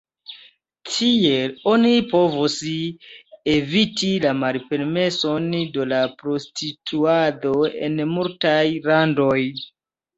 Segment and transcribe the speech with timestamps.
[0.93, 2.55] Tiel oni povas
[3.57, 8.61] eviti la malpermeson de la prostituado en multaj
[8.93, 9.41] landoj.